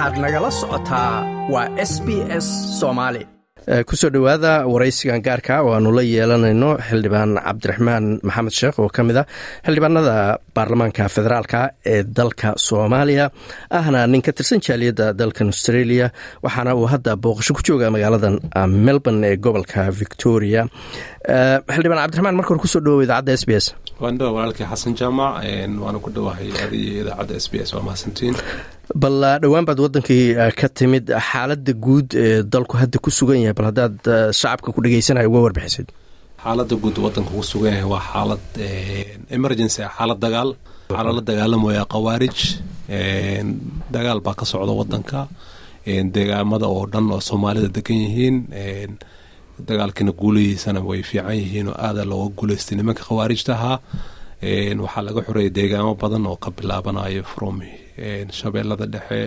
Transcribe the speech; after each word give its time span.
waxaad 0.00 0.18
nagala 0.24 0.50
socotaa 0.60 1.12
waa 1.52 1.68
s 1.90 1.92
b 2.06 2.08
s 2.44 2.46
soomaali 2.80 3.22
ku 3.88 3.94
soo 4.00 4.10
dhowaada 4.14 4.52
waraysigan 4.72 5.20
gaarka 5.26 5.54
oo 5.64 5.72
aanu 5.76 5.90
la 5.98 6.02
yeelanayno 6.12 6.70
xildhibaan 6.88 7.30
cabdiraxmaan 7.46 8.04
maxamed 8.28 8.54
sheekh 8.60 8.76
oo 8.82 8.88
ka 8.96 9.02
mid 9.08 9.16
a 9.20 9.22
xildhibaanada 9.66 10.14
baarlamaanka 10.56 11.04
federaalka 11.16 11.58
ee 11.92 12.00
dalka 12.18 12.48
soomaaliya. 12.66 13.26
Ahna 13.78 14.00
nin 14.12 14.22
ka 14.26 14.32
tirsan 14.38 14.60
jaaliyadda 14.66 15.06
dalkan 15.20 15.48
australia 15.52 16.06
waxaana 16.44 16.72
uu 16.80 16.86
hadda 16.92 17.12
booqasho 17.24 17.52
ku 17.58 17.62
jooga 17.68 17.86
magaaladan 17.94 18.34
melbourne 18.86 19.24
ee 19.30 19.36
gobolka 19.44 19.80
victoria. 20.00 20.62
Xildhibaan 21.74 22.00
cabdiraxmaan 22.04 22.36
marka 22.38 22.50
hore 22.52 22.62
ku 22.64 22.68
soo 22.74 22.80
dhawow 22.86 23.04
idaacadda 23.04 23.32
s 23.40 23.44
b 23.48 23.50
s. 23.64 23.66
Walaalkii 24.00 24.66
xasan 24.72 24.92
jaamac 25.00 25.34
waana 25.84 25.98
ku 26.04 26.08
dhowahay 26.16 26.48
adiyo 26.64 26.92
idaacadda 27.04 27.34
s 27.44 27.46
b 27.52 27.54
s 27.68 27.70
waa 27.74 27.84
mahadsantiin 27.88 28.36
bal 28.94 29.22
dhowaan 29.42 29.64
baad 29.68 29.78
wadankii 29.84 30.34
ka 30.58 30.68
timid 30.68 31.10
xaalada 31.30 31.72
guud 31.84 32.14
ee 32.14 32.42
dalku 32.42 32.76
hadda 32.80 32.98
ku 32.98 33.10
sugan 33.10 33.38
yahay 33.42 33.54
bal 33.58 33.66
haddaad 33.70 33.96
shacabka 34.40 34.72
ku 34.74 34.80
dhegeysanaya 34.84 35.28
uga 35.30 35.40
warbixisid 35.46 35.88
xaalada 36.42 36.74
guud 36.82 36.96
wadanka 36.98 37.30
ku 37.30 37.42
sugan 37.42 37.72
yahay 37.76 37.86
waa 37.92 38.02
xaalad 38.10 38.42
emergency 39.36 39.82
xaalad 39.96 40.18
dagaal. 40.24 40.50
Waxaa 40.90 41.06
lala 41.06 41.22
dagaalamaya 41.22 41.84
khawaarij 41.92 42.38
dagaal 43.94 44.20
baa 44.26 44.34
ka 44.34 44.44
socda 44.44 44.72
wadanka 44.80 45.28
deegaamada 45.86 46.66
oo 46.66 46.86
dhan 46.92 47.06
oo 47.14 47.20
soomaalida 47.28 47.68
degan 47.76 47.98
yihiin 48.04 48.36
dagaalkiina 49.68 50.12
guulihiisana 50.20 50.80
way 50.88 51.02
fiican 51.02 51.36
yihiin 51.42 51.68
oo 51.70 51.76
aada 51.86 52.02
looga 52.10 52.34
guuleystay 52.38 52.76
nimanka 52.78 53.02
khawaarijta 53.06 53.52
ahaa. 53.54 53.78
Waxaa 54.84 55.02
laga 55.06 55.20
xoreeyay 55.26 55.52
deegaamo 55.58 55.94
badan 56.02 56.26
oo 56.26 56.36
ka 56.42 56.50
bilaabanayo 56.50 57.22
from 57.34 57.56
shabeellada 58.38 58.86
dhexe 58.94 59.20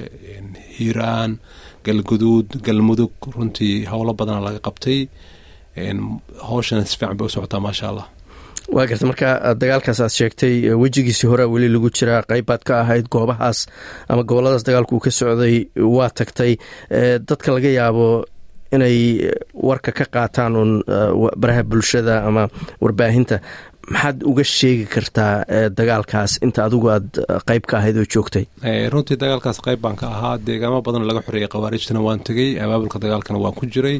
hiiraan 0.77 1.31
galguduud 1.85 2.49
galmudug 2.67 3.13
runtii 3.35 3.85
howlo 3.91 4.13
badana 4.19 4.41
laga 4.47 4.59
qabtay. 4.67 4.99
Howshana 6.49 6.85
si 6.85 6.97
fiican 6.97 7.17
bay 7.17 7.25
u 7.25 7.29
socotaa 7.29 7.59
maasha 7.65 7.87
allah 7.89 8.07
waa 8.75 8.85
garta 8.89 9.05
marka 9.09 9.29
dagaalkaas 9.61 9.99
aad 10.05 10.13
sheegtay 10.17 10.53
wejigiisii 10.81 11.27
horea 11.31 11.47
weli 11.53 11.67
lagu 11.75 11.89
jiraa 11.97 12.21
qayb 12.29 12.45
baad 12.49 12.63
ka 12.67 12.73
ahayd 12.83 13.09
goobahaas 13.15 13.59
ama 14.09 14.23
goboladaas 14.29 14.63
dagaalku 14.67 14.99
ka 15.05 15.11
socday 15.11 15.55
waa 15.95 16.09
tagtay 16.19 16.51
dadka 17.29 17.49
laga 17.55 17.71
yaabo 17.79 18.05
inay 18.75 18.97
warka 19.69 19.91
ka 19.97 20.05
qaataan 20.15 20.55
uun 20.61 20.71
baraha 21.41 21.63
bulshada 21.71 22.15
ama 22.29 22.43
warbaahinta 22.83 23.41
maxaad 23.91 24.23
uga 24.29 24.43
sheegi 24.43 24.85
kartaa 24.93 25.43
dagaalkaas 25.79 26.33
inta 26.45 26.59
adigu 26.67 26.87
aad 26.95 27.09
qayb 27.49 27.63
ka 27.69 27.75
ahayd 27.79 27.97
oo 28.01 28.05
joogtay? 28.13 28.45
Runtii 28.93 29.17
dagaalkaas 29.23 29.59
qayb 29.65 29.79
baan 29.83 29.95
ka 30.01 30.07
ahaa. 30.07 30.37
Deegaamo 30.47 30.79
badan 30.87 31.03
laga 31.09 31.21
xoreeyay 31.25 31.49
khawaarijtana 31.53 31.99
waan 32.07 32.19
tegey. 32.27 32.49
Abaabulka 32.63 32.97
dagaalkana 33.03 33.39
waan 33.43 33.55
ku 33.59 33.65
jiray. 33.73 33.97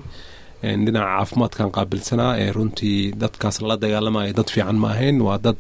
Dhinaca 0.63 1.07
caafimaadkan 1.17 1.69
qaabilsanaa. 1.77 2.31
Ee 2.41 2.51
runtii 2.57 3.11
dadkaas 3.21 3.55
lala 3.61 3.75
dagaalamaya 3.83 4.33
dad 4.39 4.49
fiican 4.53 4.77
ma 4.83 4.87
ahayn. 4.95 5.17
Waa 5.27 5.37
dad 5.45 5.59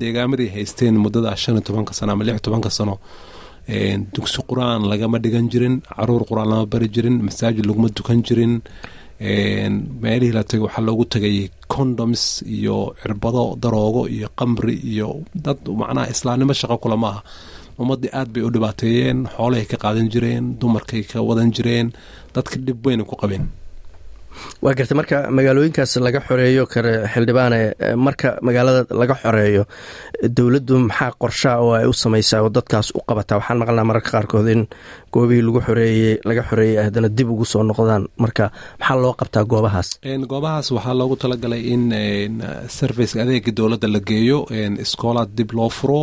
deegaamadii 0.00 0.50
haysteen 0.56 0.94
muddada 1.04 1.34
shan 1.42 1.54
iyo 1.56 1.62
tobanka 1.68 1.92
sano 1.98 2.12
ama 2.12 2.24
lix 2.24 2.38
tobanka 2.46 2.70
sano. 2.78 2.94
Dugsi 4.14 4.40
qur'aan 4.50 4.82
lagama 4.92 5.18
dhigan 5.24 5.46
jirin 5.52 5.74
carruur 5.96 6.22
qur'aan 6.30 6.48
lama 6.52 6.66
bari 6.72 6.88
jirin 6.94 7.16
masaajid 7.26 7.64
laguma 7.66 7.88
dukan 7.96 8.18
jirin. 8.26 8.54
Meelihii 10.02 10.34
la 10.36 10.42
tegay 10.48 10.62
waxaa 10.66 10.84
loogu 10.88 11.04
tegay 11.14 11.36
condoms 11.76 12.22
iyo 12.56 12.76
cirbado 13.02 13.44
daroogo 13.62 14.02
iyo 14.16 14.28
qamri 14.38 14.74
iyo 14.92 15.08
dad 15.44 15.58
macnaha 15.80 16.10
islaamnimo 16.14 16.52
shaqo 16.60 16.76
kula 16.82 16.96
ma 17.02 17.08
aha 17.12 17.20
ummaddii 17.82 18.10
aad 18.18 18.28
bay 18.34 18.42
u 18.46 18.50
dhibaateeyeen 18.54 19.18
xoolahay 19.36 19.66
ka 19.70 19.76
qaadan 19.84 20.08
jireen 20.12 20.44
dumarkay 20.60 21.02
ka 21.10 21.18
wadan 21.28 21.50
jireen 21.56 21.86
dadka 22.34 22.56
dhib 22.66 22.78
weyna 22.86 23.04
ku 23.10 23.14
qabeen 23.22 23.44
waa 24.64 24.74
garta 24.78 24.94
marka 25.00 25.16
magaalooyinkaas 25.36 25.92
laga 26.06 26.20
xoreeyo 26.28 26.62
kale 26.72 26.92
xildhibaane 27.12 27.60
marka 28.06 28.28
magaalada 28.46 28.80
laga 29.00 29.14
xoreeyo 29.22 29.62
dowladdu 30.36 30.74
maxaa 30.88 31.10
qorshaa 31.22 31.56
oo 31.64 31.72
ay 31.78 31.86
u 31.86 31.92
samaysaa 32.02 32.40
oo 32.44 32.50
dadkaas 32.56 32.88
u 32.98 33.00
qabataa? 33.08 33.38
Waxaan 33.40 33.58
maqlnaa 33.62 33.84
mararka 33.90 34.10
qaarkood 34.14 34.48
in 34.54 34.62
goobihii 35.14 35.42
lagu 35.46 35.60
xoreeyey 35.66 36.18
laga 36.28 36.42
xoreeyey 36.48 36.76
haddana 36.86 37.08
dib 37.16 37.28
ugu 37.34 37.44
soo 37.52 37.62
noqdaan. 37.68 38.04
Marka 38.22 38.44
maxaa 38.80 38.96
loo 39.02 39.12
qabtaa 39.20 39.44
goobahaas? 39.52 39.88
Goobahaas 40.32 40.66
waxaa 40.76 40.94
loogu 41.00 41.16
talagalay 41.22 41.62
in 41.74 41.84
serviceka 42.78 43.22
adeega 43.24 43.52
dowladda 43.58 43.88
la 43.94 44.00
geeyo 44.08 44.38
iskoolaad 44.84 45.30
dib 45.38 45.50
loo 45.58 45.68
furo 45.78 46.02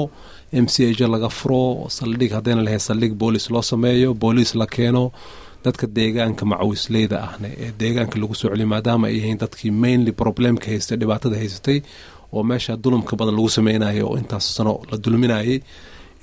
m 0.53 0.66
c 0.74 0.75
h 0.98 1.00
laga 1.13 1.30
furo 1.40 1.62
saldhig 1.98 2.31
haddayna 2.38 2.62
lahayn 2.66 2.80
saldhig 2.88 3.13
booliis 3.22 3.46
loo 3.53 3.62
sameeyo 3.72 4.09
booliis 4.22 4.52
la 4.62 4.66
keeno 4.75 5.03
dadka 5.66 5.85
deegaanka 5.97 6.44
macawisleyda 6.51 7.17
ahna 7.27 7.47
ee 7.63 7.69
deegaanka 7.81 8.16
lagu 8.22 8.35
soo 8.39 8.49
celiyo 8.51 8.67
maadaama 8.73 9.05
ay 9.09 9.16
yihiin 9.17 9.38
dadkii 9.44 9.72
mainly 9.83 10.11
problemka 10.22 10.66
haystay 10.72 10.97
dhibaatada 11.01 11.35
haysatay 11.41 11.77
oo 12.35 12.41
meesha 12.49 12.73
dulumka 12.83 13.13
badan 13.19 13.35
lagu 13.38 13.49
sameynayo 13.57 14.03
oo 14.09 14.16
intaas 14.21 14.45
sano 14.57 14.73
la 14.91 14.97
dulminayay 15.05 15.55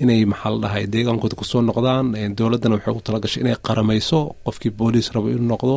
inay 0.03 0.21
maxaa 0.32 0.50
la 0.54 0.59
dhahay 0.65 0.84
deegaankooda 0.94 1.34
ku 1.41 1.44
soo 1.50 1.60
noqdaan 1.69 2.06
dowladdana 2.38 2.75
waxay 2.77 2.94
u 2.98 3.00
talagashay 3.06 3.41
inay 3.44 3.56
qaramayso 3.66 4.19
qofkii 4.47 4.72
booliis 4.78 5.09
rabo 5.15 5.27
inuu 5.34 5.48
noqdo 5.54 5.77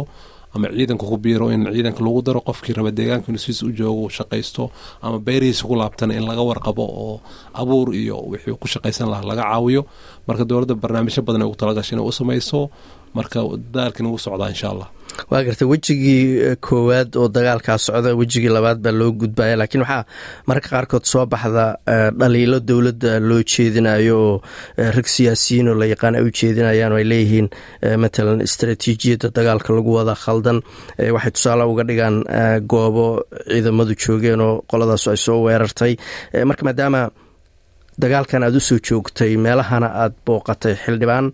ama 0.56 0.68
ciidanka 0.78 1.06
ku 1.12 1.18
biiro 1.24 1.46
in 1.56 1.62
ciidanka 1.76 2.02
lagu 2.06 2.20
daro 2.28 2.40
qofkii 2.50 2.74
raba 2.78 2.92
deegaanka 2.98 3.28
inuu 3.32 3.44
siis 3.46 3.60
u 3.68 3.70
joogo 3.80 4.06
shaqaysto 4.18 4.64
ama 5.06 5.18
beerihiisa 5.28 5.64
ku 5.70 5.74
laabtana 5.82 6.14
in 6.20 6.26
laga 6.30 6.44
warqabo 6.50 6.84
oo 7.04 7.16
abuur 7.62 7.88
iyo 8.02 8.18
wixii 8.32 8.56
ku 8.62 8.68
shaqaysan 8.74 9.08
lahaa 9.12 9.28
laga 9.32 9.44
caawiyo. 9.50 9.82
Marka 10.28 10.44
dowladda 10.50 10.76
barnaamijyo 10.84 11.22
badan 11.28 11.42
ay 11.44 11.48
ugu 11.50 11.58
talagashay 11.62 11.94
inay 11.96 12.08
u 12.10 12.12
samayso 12.20 12.60
marka 13.18 13.40
dagaalkiina 13.74 14.10
wuu 14.12 14.18
socdaa 14.26 14.50
insha 14.54 14.70
allah 14.74 14.88
waa 15.32 15.44
garta 15.44 15.66
wejigii 15.68 16.56
koowaad 16.68 17.16
oo 17.20 17.28
dagaalkaa 17.38 17.78
socda 17.78 18.16
wejigii 18.22 18.50
labaad 18.58 18.80
baa 18.86 18.92
loo 19.00 19.12
gudbaya 19.22 19.56
laakiin 19.60 19.82
waxaa 19.84 20.06
mararka 20.48 20.70
qaarkood 20.74 21.04
soo 21.12 21.26
baxda 21.34 21.66
dhaliilo 22.20 22.60
dowladda 22.70 23.20
loo 23.30 23.42
jeedinayo 23.52 24.18
oo 24.28 24.42
rag 24.96 25.08
siyaasiyiin 25.16 25.68
oo 25.72 25.76
la 25.82 25.86
yaqaan 25.94 26.16
ay 26.16 26.24
u 26.28 26.32
jeedinayaan 26.40 26.92
oo 26.96 27.00
ay 27.02 27.08
leeyihiin 27.12 27.48
matalan 28.04 28.42
istaraatiijiyadda 28.48 29.30
dagaalka 29.38 29.74
lagu 29.78 29.92
wada 29.98 30.16
khaldan 30.24 30.58
waxay 31.16 31.32
tusaale 31.36 31.64
uga 31.72 31.84
dhigaan 31.90 32.18
goobo 32.72 33.06
ciidamadu 33.52 33.94
joogeen 34.04 34.42
oo 34.48 34.64
qoladaasu 34.72 35.08
ay 35.14 35.18
soo 35.26 35.40
weerartay. 35.46 35.94
Marka 36.50 36.64
maadaama 36.68 37.02
dagaalkan 38.04 38.44
aada 38.48 38.58
u 38.58 38.60
soo 38.70 38.80
joogtay 38.88 39.32
meelahana 39.46 39.88
aada 40.04 40.16
booqatay 40.28 40.74
xildhibaan 40.84 41.26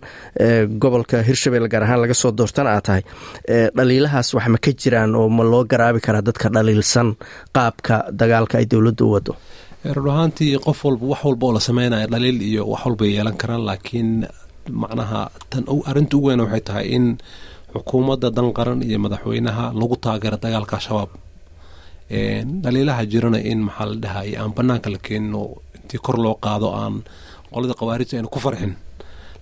gobolka 0.82 1.16
hirshabelle 1.28 1.68
gaar 1.72 1.82
ahaan 1.86 2.00
laga 2.04 2.14
soo 2.22 2.30
doortana 2.38 2.70
aad 2.76 2.84
tahay. 2.88 3.02
Dhaliilahaas 3.76 4.28
wax 4.36 4.46
ma 4.54 4.58
ka 4.64 4.70
jiraan 4.82 5.14
oo 5.20 5.28
ma 5.36 5.42
loo 5.52 5.62
garaabi 5.72 6.00
karaa 6.06 6.22
dadka 6.28 6.46
dhaliilsan 6.54 7.08
qaabka 7.56 7.94
dagaalka 8.20 8.54
ay 8.60 8.66
dowladda 8.72 9.04
u 9.04 9.10
wado 9.14 9.32
run 9.96 10.08
ahaantii 10.14 10.58
qof 10.66 10.78
walba 10.86 11.04
wax 11.12 11.20
walba 11.26 11.44
oo 11.48 11.52
la 11.56 11.60
sameynaya 11.68 12.06
dhaliil 12.12 12.38
iyo 12.50 12.62
wax 12.72 12.82
walbay 12.86 13.10
yeelan 13.16 13.36
karaan 13.40 13.62
laakiin 13.68 14.10
macnaha 14.82 15.20
tan 15.50 15.64
arrinta 15.90 16.14
ugu 16.16 16.26
weyn 16.28 16.40
waxay 16.44 16.62
tahay 16.68 16.86
in 16.96 17.04
xukuumadda 17.74 18.28
dan 18.36 18.48
qaran 18.58 18.80
iyo 18.88 18.98
madaxweynaha 19.04 19.64
lagu 19.80 19.96
taageero 20.04 20.36
dagaalka 20.44 20.74
al-shabaab 20.78 21.10
dhaliilaha 22.10 23.02
jirana 23.12 23.38
in 23.50 23.60
maxaa 23.68 23.86
la 23.92 23.96
dhahay 24.04 24.30
aan 24.40 24.52
banaanka 24.56 24.88
la 24.90 24.98
keenin 24.98 25.34
intii 25.76 26.00
kor 26.06 26.16
loo 26.24 26.34
qaado 26.44 26.68
aan 26.82 26.94
qolada 27.52 27.74
khawaarijta 27.78 28.16
ayna 28.16 28.28
ku 28.28 28.38
farxin. 28.40 28.72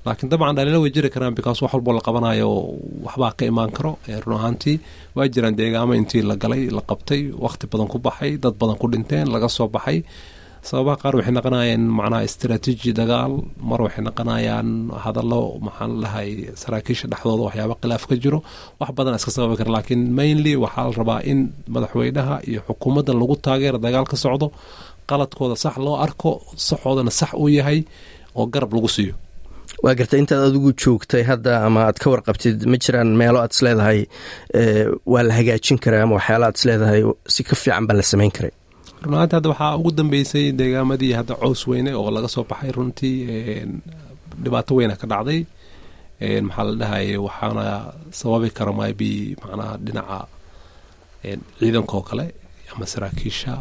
Laakiin 0.07 0.29
dabcan 0.31 0.55
dhaliilo 0.57 0.79
way 0.83 0.91
jiri 0.95 1.11
karaan 1.15 1.35
bikaas 1.35 1.63
wax 1.63 1.73
walboo 1.75 1.95
la 1.99 2.01
qabanayo 2.07 2.49
waxbaa 3.07 3.33
ka 3.39 3.45
imaan 3.51 3.71
karo. 3.77 3.99
Run 4.25 4.37
ahaantii 4.39 4.77
waa 5.17 5.29
jiraan 5.29 5.55
deegaamo 5.59 5.95
intii 5.95 6.23
la 6.23 6.35
galay 6.43 6.63
la 6.77 6.83
qabtay 6.91 7.23
waqti 7.45 7.67
badan 7.71 7.89
ku 7.93 7.99
baxay 7.99 8.33
dad 8.43 8.55
badan 8.61 8.77
ku 8.81 8.87
dhinteen 8.93 9.27
laga 9.35 9.49
soo 9.49 9.69
baxay 9.69 9.99
sababaha 10.69 10.97
qaar 11.03 11.15
waxay 11.19 11.35
naqonayaan 11.39 11.83
macnaha 11.99 12.27
istraatiiji 12.29 12.91
dagaal 13.01 13.33
mar 13.71 13.81
waxay 13.87 14.03
naqonayaan 14.09 14.69
hadallo 15.05 15.43
maxaan 15.67 15.93
lahay 16.05 16.29
saraakiisha 16.63 17.07
dhexdooda 17.13 17.43
waxyaaba 17.49 17.75
khilaaf 17.83 18.05
ka 18.11 18.15
jiro. 18.23 18.39
Wax 18.81 18.91
badan 18.99 19.15
iska 19.19 19.31
sababi 19.37 19.55
kara 19.61 19.71
laakiin 19.77 20.03
mainly 20.19 20.53
waxaa 20.65 20.85
la 20.89 20.95
rabaa 21.01 21.21
in 21.31 21.39
madaxweynaha 21.75 22.35
iyo 22.51 22.61
xukuumadda 22.69 23.13
lagu 23.21 23.35
taageero 23.47 23.79
dagaal 23.87 24.07
ka 24.13 24.17
socdo 24.25 24.47
qaladkooda 25.11 25.57
sax 25.65 25.75
loo 25.87 25.97
arko 26.07 26.31
saxoodana 26.69 27.11
sax 27.21 27.31
uu 27.43 27.49
yahay 27.59 27.79
oo 28.39 28.45
garab 28.55 28.73
lagu 28.77 28.89
siiyo. 28.97 29.15
Waa 29.85 29.95
garta 29.99 30.15
intaad 30.21 30.43
adigu 30.49 30.71
joogtay 30.83 31.23
hadda 31.31 31.53
ama 31.67 31.81
aad 31.89 31.99
ka 32.03 32.07
warqabtid 32.13 32.59
ma 32.71 32.77
jiraan 32.85 33.11
meelo 33.21 33.39
aad 33.45 33.53
isleedahay 33.57 34.01
waa 35.13 35.23
la 35.29 35.33
hagaajin 35.39 35.79
karaa 35.85 36.03
ama 36.07 36.15
waxyaala 36.19 36.45
aad 36.51 36.57
isleedahay 36.61 37.01
si 37.35 37.41
ka 37.49 37.55
fiican 37.63 37.85
baa 37.89 37.97
la 38.01 38.05
samayn 38.13 38.33
karay 38.37 38.53
runaanti 39.07 39.35
hadda 39.37 39.49
waxaa 39.53 39.77
ugu 39.79 39.91
dambeysay 39.99 40.47
deegaamadii 40.59 41.13
hadda 41.19 41.35
cows 41.43 41.61
weyne 41.71 41.91
oo 42.01 42.11
laga 42.17 42.29
soo 42.35 42.45
baxay 42.51 42.71
runtii 42.77 43.17
dhibaato 44.43 44.73
weyna 44.79 44.97
ka 45.01 45.07
dhacday. 45.13 45.41
Maxaa 46.47 46.65
la 46.69 46.75
dhahay 46.81 47.09
waxaana 47.27 47.65
sababi 48.19 48.49
kara 48.57 48.73
maybe 48.81 49.11
macnaha 49.43 49.75
dhinaca 49.85 50.19
ciidanka 51.59 51.95
oo 51.99 52.03
kale 52.09 52.27
ama 52.73 52.85
saraakiisha. 52.93 53.55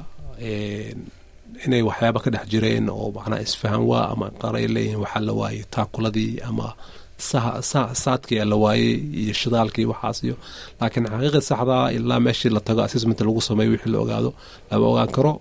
Inay 1.65 1.81
waxyaaba 1.89 2.19
ka 2.23 2.29
dhex 2.33 2.45
jireen 2.51 2.89
oo 2.89 3.07
macnaa 3.15 3.41
isfahan 3.47 3.83
waa 3.91 4.05
ama 4.13 4.27
qaray 4.41 4.65
leeyihiin 4.75 4.99
waxaa 5.03 5.23
la 5.27 5.33
waayay 5.39 5.63
taakuladii 5.75 6.33
ama 6.49 6.67
saadkii 7.17 8.43
la 8.51 8.55
waayey 8.63 8.93
iyo 9.21 9.33
shidaalkii 9.41 9.85
waxaas 9.91 10.17
iyo 10.27 10.35
laakiin 10.81 11.05
xaqiiqi 11.11 11.41
saxdaa 11.49 11.85
ilaa 11.97 12.19
meeshii 12.25 12.49
la 12.55 12.59
tago 12.67 12.81
assessment 12.87 13.19
lagu 13.27 13.41
sameeyo 13.49 13.71
wixii 13.73 13.91
la 13.93 13.99
ogaado 14.03 14.29
lama 14.71 14.85
ogaan 14.91 15.09
karo 15.15 15.31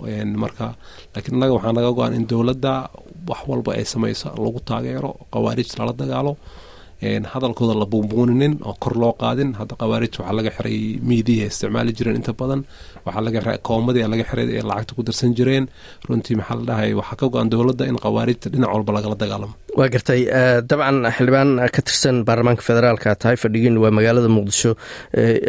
marka 0.43 0.67
laakiin 1.15 1.35
innaga 1.37 1.53
waxaa 1.57 1.73
naga 1.77 1.91
go-an 1.97 2.15
in 2.19 2.25
dowladda 2.31 2.73
wax 3.29 3.41
walba 3.51 3.71
ay 3.79 3.85
samayso 3.93 4.29
lagu 4.45 4.61
taageero 4.69 5.11
khawaarij 5.33 5.69
lala 5.79 5.93
dagaalo 6.01 6.33
hadalkooda 7.33 7.75
la 7.81 7.87
buunbuuninin 7.93 8.55
oo 8.69 8.75
kor 8.83 8.95
loo 9.03 9.13
qaadin 9.23 9.51
hadda 9.59 9.75
khawaarij 9.81 10.13
waxaa 10.19 10.35
laga 10.39 10.51
xiray 10.57 10.79
miidiya 11.09 11.47
isticmaali 11.51 11.91
jireen 11.99 12.17
inta 12.21 12.33
badan 12.41 12.61
waxaa 13.07 13.23
laga 13.27 13.39
xiray 13.43 13.59
koomadii 13.69 14.07
laga 14.13 14.25
xiray 14.31 14.47
ee 14.59 14.63
lacagta 14.71 14.93
ku 14.97 15.03
darsan 15.07 15.31
jireen 15.39 15.65
runtii 16.09 16.37
maxaa 16.41 16.57
la 16.59 16.65
dhahay 16.69 16.91
waxaa 17.01 17.17
ka 17.21 17.27
go-an 17.33 17.49
dowladda 17.53 17.85
in 17.91 17.97
khawaarijta 18.05 18.47
dhinac 18.53 18.71
walba 18.75 18.91
lagala 18.97 19.17
dagaalamo 19.23 19.55
waa 19.79 19.89
gartay 19.95 20.21
dabcan 20.71 20.97
xildhibaan 21.17 21.51
ka 21.75 21.81
tirsan 21.87 22.17
baarlamaanka 22.29 22.63
federaalka. 22.69 23.11
Tahay 23.23 23.37
fadhigiin 23.43 23.77
waa 23.83 23.91
magaalada 23.99 24.29
muqdisho 24.37 24.71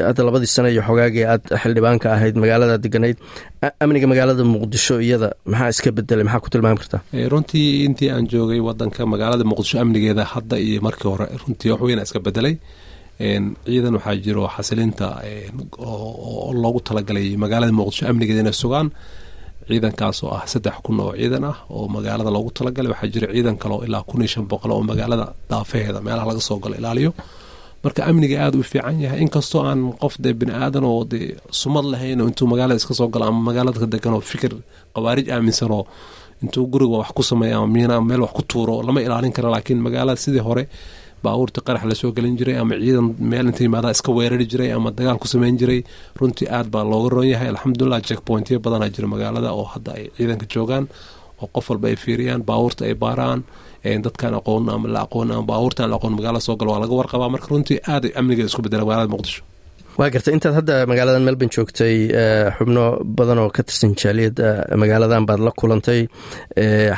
hadda 0.07 0.22
labadii 0.27 0.50
sano 0.56 0.69
iyo 0.74 0.81
xogaagii 0.88 1.25
aad 1.33 1.44
xildhibaanka 1.62 2.07
ahayd 2.16 2.36
magaalada 2.44 2.75
deganayd 2.86 3.18
amniga 3.83 4.07
magaalada 4.12 4.44
muqdisho 4.56 4.95
iyada 5.07 5.27
maxaa 5.51 5.69
iska 5.74 5.89
bedelay 5.98 6.25
maxaa 6.27 6.44
ku 6.44 6.50
tilmaami 6.54 6.77
kartaa? 6.81 7.01
Runtii 7.33 7.68
intii 7.88 8.10
aan 8.16 8.25
joogay 8.33 8.60
wadanka 8.68 9.01
magaalada 9.13 9.44
muqdisho 9.51 9.75
amnigeeda 9.83 10.24
hadda 10.33 10.56
iyo 10.68 10.80
markii 10.88 11.10
hore 11.13 11.25
runtii 11.42 11.69
wax 11.72 11.81
iska 12.07 12.19
bedelay 12.27 12.56
ciidan 13.66 13.94
waxaa 13.98 14.16
jiro 14.25 14.44
xasilinta 14.56 15.07
oo 15.89 16.50
loogu 16.63 16.80
talagalay 16.88 17.27
magaalada 17.44 17.74
muqdisho 17.80 18.04
amnigeeda 18.12 18.42
inay 18.44 18.57
sugaan 18.63 18.88
ciidankaas 19.67 20.17
oo 20.25 20.31
ah 20.38 20.44
saddex 20.51 20.75
kun 20.85 20.97
oo 21.06 21.12
ciidan 21.19 21.44
ah 21.51 21.57
oo 21.75 21.85
magaalada 21.95 22.29
loogu 22.35 22.50
talagalay 22.57 22.89
waxaa 22.94 23.09
jira 23.13 23.27
ciidan 23.35 23.56
kale 23.62 23.73
oo 23.75 23.83
ilaa 23.88 24.03
kun 24.09 24.21
iyo 24.23 24.29
shan 24.33 24.45
boqol 24.51 24.71
oo 24.75 24.81
magaalada 24.91 25.25
daafaheeda 25.51 26.00
meelaha 26.06 26.25
laga 26.29 26.41
soo 26.47 26.57
galo 26.63 26.75
ilaaliyo. 26.81 27.12
Marka 27.83 28.01
amniga 28.09 28.35
aada 28.44 28.57
u 28.57 28.63
fiican 28.71 28.97
yahay 29.06 29.19
inkastoo 29.25 29.62
aan 29.69 29.81
qof 30.01 30.13
dee 30.23 30.33
bini 30.39 30.53
aadan 30.63 30.83
oo 30.91 31.01
dee 31.12 31.25
sumad 31.62 31.85
lahayn 31.94 32.21
oo 32.21 32.27
intuu 32.31 32.47
magaalada 32.53 32.77
iska 32.81 32.94
soo 33.00 33.07
galo 33.13 33.25
ama 33.29 33.39
magaalada 33.50 33.85
degan 33.94 34.13
oo 34.17 34.21
fikir 34.31 34.51
khawaarij 34.94 35.27
aaminsan 35.35 35.71
oo 35.77 35.83
intuu 36.44 36.63
guriga 36.73 36.97
wax 37.01 37.09
ku 37.17 37.23
sameeya 37.29 37.56
ama 37.59 37.67
miina 37.75 37.95
meel 38.09 38.21
wax 38.25 38.33
ku 38.38 38.41
tuuro 38.51 38.73
lama 38.88 39.00
ilaalin 39.06 39.33
kara 39.38 39.50
laakiin 39.53 39.79
magaalada 39.85 40.19
sidii 40.25 40.44
hore 40.47 40.63
baabuurta 41.27 41.60
qarax 41.68 41.83
la 41.92 41.95
soo 42.01 42.12
gelin 42.18 42.36
jiray 42.39 42.57
ama 42.63 42.75
ciidan 42.83 43.07
meel 43.31 43.45
inta 43.51 43.62
yimaada 43.66 43.89
iska 43.95 44.12
weerari 44.18 44.45
jiray 44.51 44.69
ama 44.77 44.89
dagaal 44.98 45.18
ku 45.24 45.27
sameyn 45.33 45.56
jiray 45.62 45.80
runtii 46.19 46.48
aad 46.57 46.68
baa 46.74 46.83
looga 46.92 47.10
roon 47.16 47.27
yahay. 47.33 47.50
Alxamdulilah 47.54 48.00
checkpointyo 48.07 48.56
badanaa 48.66 48.89
jira 48.95 49.07
magaalada 49.13 49.50
oo 49.60 49.66
hadda 49.74 49.92
ay 49.98 50.06
ciidanka 50.18 50.45
joogaan 50.54 50.86
oo 51.42 51.48
qof 51.56 51.66
walba 51.72 51.88
ay 51.92 51.95
fiiriyaan 52.04 52.42
baabuurta 52.50 52.81
ay 52.89 52.95
baaraan 53.04 53.39
dadkaan 54.06 54.33
aqoon 54.39 54.63
ama 54.75 54.88
la 54.95 55.00
aqoon 55.06 55.30
ama 55.36 55.44
baabuurtaan 55.51 55.89
la 55.92 55.95
aqoon 56.00 56.13
magaalada 56.18 56.44
soo 56.48 56.56
galo 56.60 56.72
waa 56.74 56.81
laga 56.83 56.94
warqabaa. 57.00 57.30
Marka 57.33 57.48
runtii 57.54 57.80
aad 57.94 58.04
amnigeeda 58.19 58.50
isku 58.51 58.62
bedela 58.66 58.83
magaalada 58.88 59.12
muqdisho 59.16 59.42
waa 60.00 60.09
gartay 60.13 60.33
intaad 60.36 60.56
hadda 60.59 60.75
magaaladan 60.92 61.24
melbourne 61.27 61.53
joogtay 61.56 61.95
xubno 62.57 62.83
badan 63.18 63.39
oo 63.44 63.50
ka 63.56 63.62
tirsan 63.68 63.92
jaaliyadda 64.01 64.47
magaaladan 64.81 65.24
baad 65.30 65.42
la 65.47 65.51
kulantay 65.59 66.01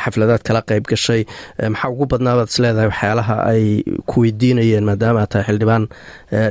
xafladaad 0.03 0.41
kala 0.47 0.61
qayb 0.69 0.83
gashay 0.91 1.21
maxaa 1.73 1.91
ugu 1.93 2.05
badnaabaad 2.13 2.49
is 2.53 2.57
leedahay 2.63 2.87
waxyaalaha 2.91 3.35
ay 3.51 3.63
ku 4.09 4.15
weydiinayeen 4.23 4.85
maadaama 4.89 5.19
aad 5.23 5.29
tahay 5.33 5.45
xildhibaan 5.49 5.83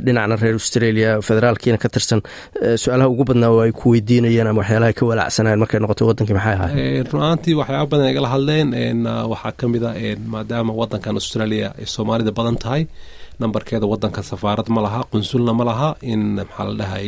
dhinacna 0.05 0.35
reer 0.43 0.55
australia 0.61 1.09
federaalkiina 1.27 1.77
ka 1.83 1.89
tirsan 1.95 2.19
su'aalaha 2.83 3.07
ugu 3.13 3.23
badnaa 3.29 3.51
oo 3.55 3.59
ay 3.67 3.71
ku 3.79 3.85
weydiinayeen 3.93 4.47
ama 4.51 4.59
waxyaalaha 4.63 4.93
ka 4.99 5.03
walaacsanayeen 5.11 5.59
markay 5.63 5.79
noqotay 5.83 6.05
wadankii 6.11 6.37
maxay 6.39 6.55
ahaay 6.57 7.03
run-aantii 7.11 7.55
waxyaaba 7.61 7.87
badan 7.93 8.07
igala 8.13 8.29
hadleen 8.35 8.67
waxaa 9.33 9.53
ka 9.59 9.65
mid 9.73 9.83
a 9.89 9.91
maadaama 10.35 10.71
wadankan 10.81 11.15
australia 11.21 11.67
ay 11.79 11.85
soomaalida 11.95 12.31
badan 12.39 12.57
tahay 12.63 12.83
nambarkeeda 13.41 13.85
wadanka 13.93 14.21
safaarad 14.31 14.67
ma 14.75 14.81
laha 14.85 14.99
qunsulna 15.11 15.51
ma 15.59 15.63
laha 15.69 15.89
in 16.11 16.21
maxaa 16.37 16.65
la 16.69 16.73
dhahay 16.81 17.07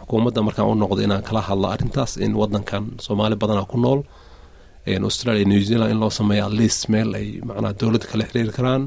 xukuumadda 0.00 0.40
markaan 0.46 0.66
u 0.72 0.74
noqdo 0.82 1.00
inaan 1.06 1.22
kala 1.28 1.40
hadlo 1.48 1.66
arrintaas 1.74 2.12
in 2.24 2.32
wadankan 2.40 2.82
soomaali 3.04 3.36
badana 3.42 3.62
ku 3.72 3.76
nool 3.84 4.00
australia 5.08 5.44
new 5.52 5.62
zealand 5.68 5.90
in 5.94 5.98
loo 6.02 6.10
sameeya 6.20 6.46
list 6.60 6.82
meel 6.92 7.10
ay 7.20 7.26
macnaha 7.48 7.72
dowladda 7.80 8.06
kala 8.12 8.24
xiriiri 8.30 8.52
karaan 8.58 8.82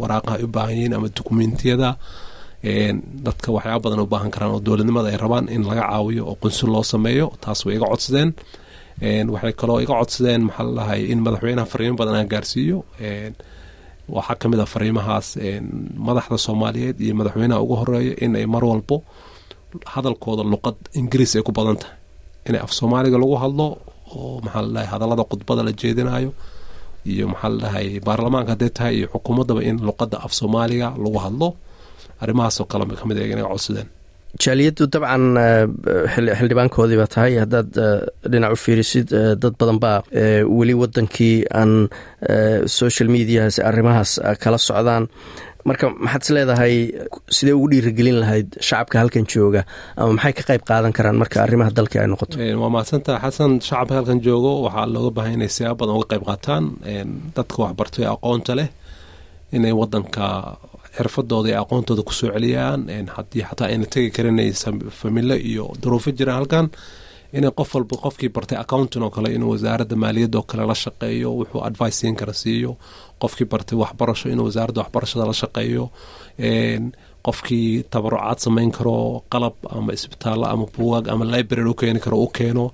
waraaqaha 0.00 0.36
u 0.44 0.48
baahan 0.56 0.74
yihiin 0.78 0.94
ama 0.96 1.08
dukumentiyada 1.16 1.90
dadka 3.26 3.48
waxyaaba 3.56 3.80
badan 3.84 4.00
u 4.04 4.06
baahan 4.12 4.30
karaan 4.34 4.52
oo 4.56 4.60
dowladnimada 4.66 5.08
ay 5.12 5.18
rabaan 5.24 5.46
in 5.54 5.62
laga 5.68 5.82
caawiyo 5.90 6.22
oo 6.30 6.34
qunsul 6.42 6.70
loo 6.74 6.84
sameeyo 6.94 7.26
taas 7.42 7.60
way 7.66 7.74
iga 7.76 7.86
codsadeen. 7.92 8.30
Waxay 9.34 9.52
kaloo 9.60 9.78
iga 9.84 9.94
codsadeen 10.00 10.40
maxaa 10.48 10.66
la 10.78 10.84
in 11.12 11.20
madaxweynaha 11.26 11.66
fariimo 11.72 11.96
badan 12.00 12.14
aan 12.20 12.28
gaarsiiyo 12.32 12.78
waxaa 14.08 14.36
ka 14.40 14.46
mid 14.50 14.60
a 14.60 14.66
fariimahaas 14.74 15.28
madaxda 16.08 16.38
soomaaliyeed 16.46 16.96
iyo 17.04 17.14
madaxweynaha 17.20 17.60
ugu 17.64 17.74
horreeya 17.80 18.14
in 18.24 18.32
ay 18.40 18.46
mar 18.54 18.64
walbo 18.70 18.96
hadalkooda 19.94 20.42
luqad 20.52 20.76
ingiriis 21.00 21.32
ay 21.36 21.42
ku 21.46 21.52
badan 21.58 21.76
tahay. 21.82 21.96
Inay 22.48 22.60
af 22.66 22.70
soomaaliga 22.78 23.16
lagu 23.22 23.34
hadlo 23.42 23.66
oo 24.16 24.40
maxaa 24.44 24.62
la 24.62 24.68
dhahay 24.74 24.88
hadallada 24.92 25.22
khudbada 25.30 25.62
la 25.66 25.72
jeedinayo 25.80 26.30
iyo 27.10 27.24
maxaa 27.32 27.50
la 27.52 27.58
dhahay 27.62 27.86
baarlamaanka 28.06 28.50
haddee 28.54 28.70
tahay 28.78 28.94
iyo 28.98 29.06
xukuumaddaba 29.14 29.60
in 29.68 29.76
luqadda 29.88 30.16
af 30.26 30.32
soomaaliga 30.38 30.88
lagu 31.04 31.18
hadlo. 31.24 31.48
Arrimahaasoo 32.22 32.64
kale 32.70 32.84
ka 33.00 33.04
mid 33.08 33.18
inaga 33.18 33.48
codsadeen 33.52 33.88
jaaliyaddu 34.44 34.84
dabcan 34.94 35.24
xildhibaankoodii 36.14 36.98
baa 37.00 37.10
tahay. 37.14 37.32
Haddaad 37.44 37.70
dhinac 38.32 38.52
u 38.56 38.58
fiirisid 38.64 39.08
dad 39.42 39.54
badan 39.60 39.78
baa 39.84 39.98
weli 40.58 40.74
wadankii 40.82 41.36
aan 41.60 41.72
social 42.78 43.08
mediahaas 43.16 43.56
arrimahaas 43.70 44.12
kala 44.42 44.58
socdaan. 44.68 45.04
Marka 45.68 45.86
maxaad 45.90 46.22
is 46.24 46.30
leedahay 46.36 46.74
sidee 47.36 47.54
ugu 47.58 47.68
dhiirigelin 47.72 48.18
lahayd 48.22 48.48
shacabka 48.68 48.96
halkan 49.02 49.24
jooga? 49.32 49.62
Ama 49.98 50.12
maxay 50.18 50.32
ka 50.38 50.42
qayb 50.50 50.62
qaadan 50.70 50.92
karaan 50.96 51.16
marka 51.22 51.36
arrimaha 51.44 51.70
dalka 51.78 51.96
ay 52.02 52.08
noqoto? 52.12 52.34
Waa 52.62 52.70
mahadsantaha 52.74 53.18
xasan 53.24 53.52
shacabka 53.68 53.94
halkan 53.98 54.18
joogo 54.26 54.52
waxaa 54.66 54.86
looga 54.94 55.10
baahan 55.16 55.32
inay 55.38 55.50
siyaaba 55.56 55.78
badan 55.80 55.96
uga 55.98 56.06
qayb 56.12 56.24
qaataan. 56.30 56.64
Dadka 57.36 57.56
waxbartay 57.64 58.04
aqoonta 58.14 58.52
leh 58.60 58.68
inay 59.56 59.72
wadanka 59.80 60.26
xirfadooda 60.96 61.48
iyo 61.50 61.58
aqoontooda 61.64 62.02
ku 62.08 62.12
soo 62.18 62.30
celiyaan 62.34 62.80
haddii 63.16 63.44
xataa 63.48 63.68
ayna 63.72 63.86
tegi 63.92 64.10
karin 64.16 64.38
familo 65.00 65.34
iyo 65.50 65.64
duruufo 65.82 66.10
jiraan 66.18 66.36
halkan 66.40 66.66
inay 67.36 67.50
qof 67.58 67.70
walba 67.74 67.96
qofkii 68.04 68.28
bartay 68.36 68.58
accountin 68.58 69.02
oo 69.06 69.10
kale 69.10 69.28
inuu 69.36 69.50
wasaaradda 69.54 69.96
maaliyadda 70.02 70.38
oo 70.38 70.46
kale 70.50 70.64
la 70.70 70.74
shaqeeyo 70.84 71.28
wuxuu 71.38 71.60
advice 71.68 71.96
siin 72.00 72.16
kara 72.20 72.32
siiyo. 72.42 72.72
Qofkii 73.22 73.46
bartay 73.52 73.76
waxbarasho 73.82 74.26
inuu 74.32 74.46
wasaaradda 74.48 74.80
waxbarashada 74.82 75.24
la 75.30 75.34
shaqeeyo. 75.42 75.84
Qofkii 77.26 77.82
tabarucaad 77.90 78.38
samayn 78.44 78.70
karo 78.70 79.22
qalab 79.32 79.54
ama 79.76 79.92
isbitaallo 79.92 80.46
ama 80.46 80.66
buugaag 80.74 81.08
ama 81.12 81.24
library 81.24 81.68
u 81.70 81.74
keeni 81.74 82.00
karo 82.00 82.16
u 82.22 82.28
keeno. 82.28 82.70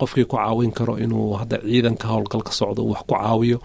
Qofkii 0.00 0.24
ku 0.30 0.36
caawin 0.36 0.72
karo 0.72 0.94
inuu 1.04 1.34
hadda 1.40 1.58
ciidanka 1.66 2.06
howlgal 2.08 2.42
ka 2.46 2.52
socdo 2.52 2.82
wax 2.92 3.02
ku 3.08 3.14
caawiyo 3.14 3.58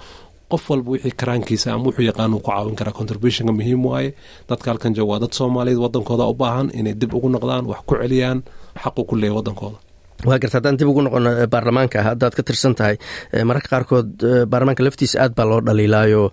qof 0.51 0.63
walba 0.72 0.89
wixii 0.93 1.13
karaankiisa 1.22 1.67
ama 1.74 1.84
wuxuu 1.89 2.05
yaqaan 2.10 2.34
uu 2.36 2.39
ku 2.46 2.51
caawin 2.51 2.75
karaa 2.79 2.96
contributionka 3.00 3.53
muhiim 3.60 3.81
waaye 3.91 4.10
dadka 4.50 4.67
halkan 4.72 4.93
jooga 4.98 5.12
waa 5.12 5.20
dad 5.24 5.34
soomaaliyeed 5.39 5.81
wadankooda 5.86 6.25
u 6.31 6.34
baahan 6.41 6.67
inay 6.79 6.93
dib 7.01 7.13
ugu 7.17 7.29
noqdaan 7.36 7.65
wax 7.72 7.79
ku 7.88 7.93
celiyaan 8.01 8.39
xaqu 8.84 9.01
ku 9.10 9.15
leeya 9.22 9.34
wadankooda 9.39 9.77
waa 10.29 10.38
garta 10.41 10.58
haddaan 10.58 10.77
dib 10.79 10.88
ugu 10.91 11.01
noqono 11.05 11.29
baarlamaanka 11.53 11.98
haddaad 12.08 12.34
ka 12.38 12.43
tirsan 12.48 12.74
tahay 12.79 12.96
mararka 13.50 13.70
qaarkood 13.74 14.10
baarlamaanka 14.51 14.84
laftiisa 14.86 15.17
aad 15.24 15.34
baa 15.38 15.48
loo 15.50 15.60
dhaliilaayo. 15.67 16.24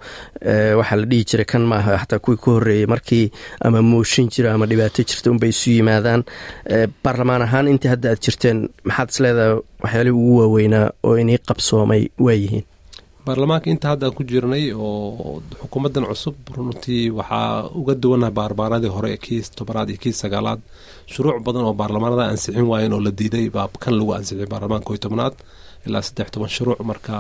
Waxaa 0.79 0.99
la 1.01 1.07
dhihi 1.11 1.25
jiray 1.31 1.47
kan 1.53 1.63
maaha 1.73 1.93
xataa 2.03 2.21
kuwii 2.25 2.41
ka 2.45 2.49
horreeyey 2.55 2.87
markii 2.93 3.25
ama 3.67 3.81
mooshin 3.93 4.27
jira 4.35 4.51
ama 4.55 4.67
dhibaato 4.71 5.01
jirta 5.09 5.31
unbay 5.33 5.51
isu 5.55 5.71
yimaadaan. 5.77 6.21
Baarlamaan 7.05 7.43
ahaan 7.47 7.69
intii 7.73 7.91
hadda 7.95 8.11
aad 8.13 8.21
jirteen 8.27 8.59
maxaad 8.89 9.09
is 9.13 9.19
leedahay 9.25 9.55
waxyaalihii 9.83 10.17
ugu 10.21 10.37
waaweynaa 10.41 10.87
oo 11.09 11.15
inii 11.23 11.39
qabsoomay 11.49 12.03
waayihiin 12.27 12.65
baarlamaanka 13.29 13.67
inta 13.75 13.87
hadda 13.93 14.07
ku 14.17 14.23
jirnay 14.31 14.65
oo 14.87 15.43
xukuumaddan 15.61 16.05
cusub 16.11 16.37
runtii 16.57 17.05
waxaa 17.19 17.69
uga 17.81 17.95
duwannaha 18.03 18.33
baarlamaanadii 18.39 18.93
hore 18.97 19.11
kii 19.25 19.41
tobanaad 19.59 19.89
iyo 19.93 19.99
kii 20.03 20.15
sagaalaad. 20.23 20.61
Shuruuc 21.13 21.39
badan 21.47 21.65
oo 21.69 21.75
baarlamaanada 21.81 22.25
ansixin 22.33 22.67
waayeen 22.71 22.93
oo 22.97 23.01
la 23.07 23.11
diiday 23.19 23.47
baa 23.57 23.69
kan 23.83 23.95
lagu 23.99 24.11
ansixiyay 24.19 24.49
baarlamaanka 24.53 24.87
koy 24.91 24.99
tobnaad 25.05 25.35
ilaa 25.87 26.03
saddex 26.07 26.29
toban 26.35 26.51
shuruuc. 26.57 26.79
Marka 26.91 27.15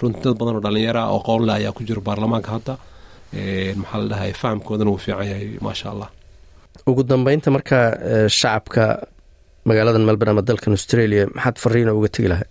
runtii 0.00 0.22
dad 0.24 0.36
badan 0.40 0.54
oo 0.58 0.62
dhalinyara 0.66 1.02
oo 1.14 1.20
qoonle 1.28 1.52
ayaa 1.58 1.72
ku 1.76 1.82
jira 1.88 2.00
baarlamaanka 2.08 2.50
hadda 2.56 2.74
maxaa 3.80 3.98
la 4.02 4.06
dhahay 4.12 4.32
fahamkoodana 4.42 4.90
wuu 4.92 5.02
fiican 5.04 5.26
yahay 5.32 5.48
maasha 5.66 5.86
allah. 5.92 6.08
Ugu 6.90 7.02
dambeynta 7.10 7.48
marka 7.56 7.78
shacabka 8.38 8.84
magaaladan 9.68 10.04
melbourne 10.08 10.32
ama 10.34 10.42
dalkan 10.48 10.72
australia 10.78 11.22
maxaad 11.36 11.56
fariina 11.64 11.92
uga 11.98 12.08
tegi 12.14 12.28
lahay 12.32 12.46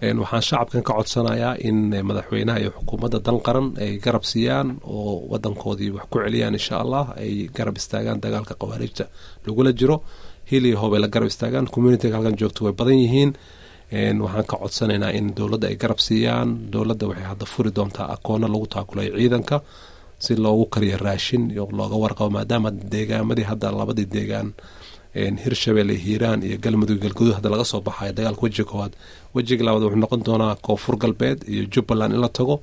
waxaan 0.00 0.42
shacabkan 0.48 0.82
ka 0.82 0.92
codsanayaa 0.98 1.56
in 1.68 1.76
madaxweynaha 2.08 2.58
iyo 2.62 2.70
xukuumadda 2.78 3.18
dan 3.26 3.36
qaran 3.46 3.66
ay 3.84 3.98
garab 4.04 4.24
siiyaan 4.24 4.68
oo 4.84 5.28
wadankoodii 5.32 5.90
wax 5.96 6.04
ku 6.10 6.16
celiyaan 6.24 6.54
insha 6.58 6.76
allah 6.84 7.04
ay 7.22 7.32
garab 7.56 7.76
istaagaan 7.76 8.18
dagaalka 8.24 8.54
khawaarijta 8.60 9.04
lagula 9.46 9.72
jiro. 9.72 9.96
Hiliya 10.50 10.76
hoobay 10.80 11.00
la 11.04 11.08
garab 11.14 11.28
istaagaan 11.28 11.66
communitiga 11.74 12.16
halkan 12.16 12.36
joogto 12.40 12.60
way 12.64 12.72
badan 12.72 12.98
yihiin. 13.04 13.30
Waxaan 14.24 14.46
ka 14.50 14.56
codsanaynaa 14.62 15.12
in 15.18 15.26
dowladda 15.36 15.66
ay 15.70 15.76
garab 15.82 16.00
siiyaan. 16.06 16.48
Dowladda 16.72 17.04
waxay 17.10 17.26
hadda 17.32 17.44
furi 17.52 17.70
doontaa 17.76 18.08
akoona 18.14 18.46
lagu 18.48 18.66
taakulayo 18.74 19.12
ciidanka 19.20 19.56
si 20.24 20.32
loogu 20.36 20.64
kariyo 20.72 20.96
raashin 20.96 21.50
iyo 21.54 21.68
looga 21.78 21.96
warqabo 22.02 22.30
maadaama 22.36 22.70
deegaamadii 22.92 23.46
hadda 23.50 23.68
labadii 23.80 24.08
deegaan 24.14 24.48
hirshabelle 25.14 25.94
hiiraan 26.04 26.42
iyo 26.42 26.56
galmudug 26.64 26.98
galguduud 27.04 27.34
hadda 27.38 27.48
laga 27.50 27.64
soo 27.64 27.80
baxayo 27.80 28.12
dagaalka 28.12 28.42
wejiga 28.46 28.64
koowaad. 28.70 28.92
Wejiga 29.34 29.62
labaad 29.66 29.82
wuxuu 29.84 30.00
noqon 30.04 30.20
doonaa 30.28 30.54
koonfur 30.66 30.96
galbeed 31.02 31.38
iyo 31.52 31.62
jubbaland 31.72 32.12
in 32.14 32.20
la 32.20 32.28
tago. 32.28 32.56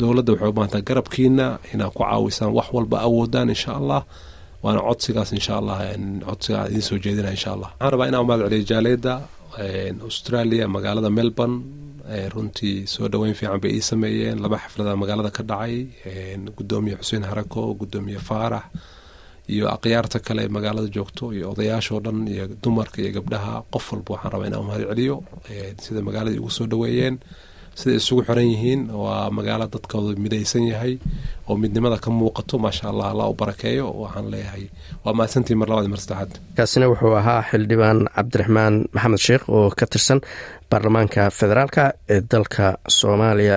Dowladda 0.00 0.32
waxay 0.32 0.80
u 0.80 0.82
garabkiina 0.88 1.46
inaad 1.74 1.92
ku 1.96 2.02
caawisaan 2.04 2.52
wax 2.58 2.68
walba 2.76 2.96
awoodaan 3.06 3.48
insha 3.54 3.72
allah. 3.80 4.02
Waana 4.62 4.80
codsigaas 4.88 5.30
insha 5.38 5.52
allah 5.60 5.76
codsigaa 6.28 6.66
idiin 6.68 6.82
soo 6.88 6.98
jeedina 7.04 7.30
insha 7.36 7.50
allah. 7.56 7.70
Waxaan 7.72 7.90
rabaa 7.92 8.08
inaan 8.10 8.26
mahad 8.28 8.40
celiyo 8.44 8.64
jaaliyadda 8.70 9.12
australia 10.08 10.64
magaalada 10.76 11.10
melbourne. 11.18 11.56
Runtii 12.34 12.86
soo 12.86 13.08
dhoweyn 13.12 13.34
fiican 13.38 13.60
bay 13.62 13.72
ii 13.78 13.82
sameeyeen. 13.90 14.36
Laba 14.44 14.56
xaflada 14.62 14.92
magaalada 15.02 15.30
ka 15.36 15.42
dhacay. 15.50 15.74
Gudoomiye 16.56 16.96
xuseen 17.00 17.24
harako 17.30 17.60
gudoomiye 17.80 18.18
faarax 18.28 18.64
iyo 19.54 19.66
akhyaarta 19.76 20.18
kale 20.26 20.40
ee 20.46 20.52
magaalada 20.56 20.88
joogto 20.96 21.24
iyo 21.36 21.46
odayaashoo 21.52 22.00
dhan 22.04 22.18
iyo 22.34 22.44
dumarka 22.64 22.96
iyo 23.02 23.10
gabdhaha 23.16 23.52
qof 23.72 23.84
walba 23.92 24.10
waxaan 24.14 24.32
rabaa 24.34 24.48
inaan 24.50 24.64
mahad 24.68 24.82
celiyo 24.90 25.16
sida 25.84 26.00
magaaladii 26.08 26.40
ugu 26.42 26.50
soo 26.56 26.66
dhoweeyeen 26.72 27.16
siday 27.80 27.96
isugu 28.00 28.22
xiran 28.28 28.48
yihiin. 28.52 28.80
Waa 29.02 29.30
magaalo 29.36 29.66
dadkooda 29.74 30.10
midaysan 30.24 30.64
yahay 30.72 30.94
oo 31.48 31.54
midnimada 31.62 31.96
ka 32.04 32.10
muuqato 32.18 32.54
maasha 32.64 32.84
allah 32.90 33.06
allah 33.12 33.26
u 33.30 33.34
barakeeyo 33.40 33.86
waxaan 34.02 34.26
leeyahay. 34.32 34.64
Waa 35.04 35.14
mahadsantii 35.18 35.56
mar 35.60 35.68
labaad 35.70 35.86
mar 35.92 36.00
saddexaad 36.04 36.30
kaasina 36.56 36.86
wuxuu 36.90 37.14
ahaa 37.20 37.40
xildhibaan 37.50 37.98
cabdiraxmaan 38.16 38.74
maxamed 38.94 39.20
sheekh 39.26 39.44
oo 39.56 39.68
ka 39.78 39.86
tirsan 39.92 40.20
baarlamaanka 40.70 41.22
federaalka 41.38 41.82
ee 42.14 42.20
dalka 42.32 42.66
soomaaliya 42.98 43.56